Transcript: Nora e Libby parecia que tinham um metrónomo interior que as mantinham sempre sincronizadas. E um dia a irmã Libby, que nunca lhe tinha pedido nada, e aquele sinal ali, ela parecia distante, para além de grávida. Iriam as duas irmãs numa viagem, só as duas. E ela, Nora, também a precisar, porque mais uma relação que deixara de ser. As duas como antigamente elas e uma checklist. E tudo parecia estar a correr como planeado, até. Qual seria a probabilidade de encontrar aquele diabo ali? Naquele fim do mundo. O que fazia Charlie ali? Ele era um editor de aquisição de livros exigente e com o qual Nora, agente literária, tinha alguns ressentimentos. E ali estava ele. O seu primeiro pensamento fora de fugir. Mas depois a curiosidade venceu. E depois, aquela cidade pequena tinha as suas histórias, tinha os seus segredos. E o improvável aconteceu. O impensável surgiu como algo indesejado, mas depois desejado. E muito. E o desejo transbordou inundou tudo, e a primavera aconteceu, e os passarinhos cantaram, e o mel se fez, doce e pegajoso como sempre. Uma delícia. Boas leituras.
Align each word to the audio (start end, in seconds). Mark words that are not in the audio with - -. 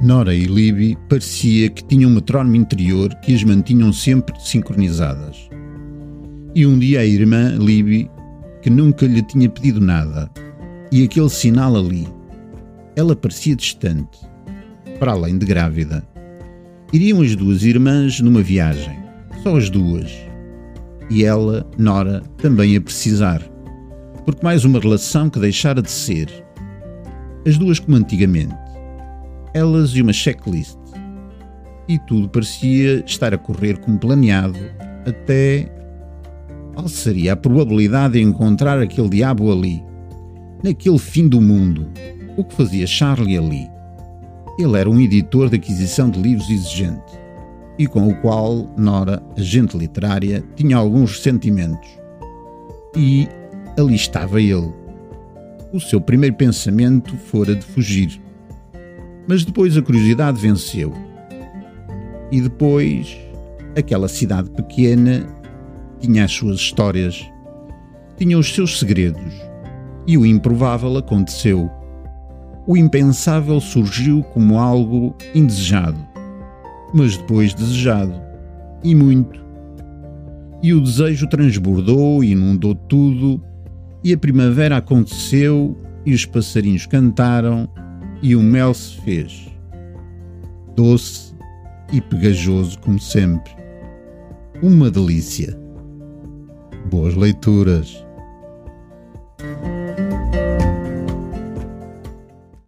Nora 0.00 0.32
e 0.32 0.44
Libby 0.44 0.96
parecia 1.08 1.68
que 1.68 1.82
tinham 1.82 2.08
um 2.08 2.14
metrónomo 2.14 2.54
interior 2.54 3.12
que 3.16 3.34
as 3.34 3.42
mantinham 3.42 3.92
sempre 3.92 4.32
sincronizadas. 4.40 5.50
E 6.54 6.64
um 6.64 6.78
dia 6.78 7.00
a 7.00 7.04
irmã 7.04 7.56
Libby, 7.58 8.08
que 8.62 8.70
nunca 8.70 9.06
lhe 9.06 9.22
tinha 9.22 9.48
pedido 9.48 9.80
nada, 9.80 10.30
e 10.92 11.02
aquele 11.02 11.28
sinal 11.28 11.76
ali, 11.76 12.06
ela 12.94 13.16
parecia 13.16 13.56
distante, 13.56 14.20
para 15.00 15.12
além 15.12 15.36
de 15.36 15.44
grávida. 15.44 16.06
Iriam 16.92 17.20
as 17.20 17.34
duas 17.34 17.64
irmãs 17.64 18.20
numa 18.20 18.40
viagem, 18.40 18.96
só 19.42 19.56
as 19.56 19.68
duas. 19.68 20.12
E 21.10 21.24
ela, 21.24 21.68
Nora, 21.76 22.22
também 22.36 22.76
a 22.76 22.80
precisar, 22.80 23.42
porque 24.24 24.44
mais 24.44 24.64
uma 24.64 24.78
relação 24.78 25.28
que 25.28 25.40
deixara 25.40 25.82
de 25.82 25.90
ser. 25.90 26.30
As 27.44 27.58
duas 27.58 27.80
como 27.80 27.96
antigamente 27.96 28.67
elas 29.54 29.90
e 29.90 30.02
uma 30.02 30.12
checklist. 30.12 30.78
E 31.88 31.98
tudo 32.00 32.28
parecia 32.28 33.02
estar 33.06 33.32
a 33.32 33.38
correr 33.38 33.78
como 33.78 33.98
planeado, 33.98 34.58
até. 35.06 35.72
Qual 36.74 36.88
seria 36.88 37.32
a 37.32 37.36
probabilidade 37.36 38.14
de 38.14 38.22
encontrar 38.22 38.80
aquele 38.80 39.08
diabo 39.08 39.50
ali? 39.50 39.82
Naquele 40.62 40.98
fim 40.98 41.28
do 41.28 41.40
mundo. 41.40 41.88
O 42.36 42.44
que 42.44 42.54
fazia 42.54 42.86
Charlie 42.86 43.36
ali? 43.36 43.68
Ele 44.58 44.78
era 44.78 44.88
um 44.88 45.00
editor 45.00 45.48
de 45.48 45.56
aquisição 45.56 46.08
de 46.10 46.20
livros 46.20 46.48
exigente 46.50 47.28
e 47.78 47.86
com 47.86 48.08
o 48.08 48.14
qual 48.16 48.68
Nora, 48.76 49.22
agente 49.36 49.78
literária, 49.78 50.44
tinha 50.56 50.76
alguns 50.76 51.12
ressentimentos. 51.12 51.88
E 52.96 53.28
ali 53.78 53.94
estava 53.94 54.40
ele. 54.40 54.72
O 55.72 55.78
seu 55.78 56.00
primeiro 56.00 56.34
pensamento 56.34 57.16
fora 57.16 57.54
de 57.54 57.64
fugir. 57.64 58.20
Mas 59.28 59.44
depois 59.44 59.76
a 59.76 59.82
curiosidade 59.82 60.40
venceu. 60.40 60.92
E 62.32 62.40
depois, 62.40 63.16
aquela 63.76 64.08
cidade 64.08 64.50
pequena 64.50 65.26
tinha 66.00 66.24
as 66.24 66.32
suas 66.32 66.56
histórias, 66.56 67.30
tinha 68.16 68.38
os 68.38 68.54
seus 68.54 68.78
segredos. 68.78 69.34
E 70.06 70.16
o 70.16 70.24
improvável 70.24 70.96
aconteceu. 70.96 71.70
O 72.66 72.76
impensável 72.76 73.60
surgiu 73.60 74.22
como 74.32 74.58
algo 74.58 75.14
indesejado, 75.34 75.98
mas 76.94 77.18
depois 77.18 77.52
desejado. 77.52 78.14
E 78.82 78.94
muito. 78.94 79.44
E 80.62 80.72
o 80.72 80.80
desejo 80.80 81.28
transbordou 81.28 82.24
inundou 82.24 82.74
tudo, 82.74 83.42
e 84.02 84.12
a 84.12 84.18
primavera 84.18 84.78
aconteceu, 84.78 85.76
e 86.04 86.14
os 86.14 86.24
passarinhos 86.24 86.86
cantaram, 86.86 87.68
e 88.22 88.34
o 88.34 88.42
mel 88.42 88.74
se 88.74 89.00
fez, 89.02 89.48
doce 90.74 91.34
e 91.92 92.00
pegajoso 92.00 92.78
como 92.80 92.98
sempre. 92.98 93.52
Uma 94.62 94.90
delícia. 94.90 95.56
Boas 96.90 97.14
leituras. 97.14 98.04